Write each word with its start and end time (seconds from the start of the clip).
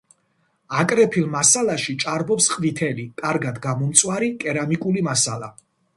აკრეფილ 0.83 1.27
მასალაში 1.35 1.95
ჭარბობს 2.03 2.49
ყვითელი, 2.53 3.07
კარგად 3.25 3.61
გამომწვარი 3.67 4.31
კერამიკული 4.45 5.05
მასალა. 5.11 5.53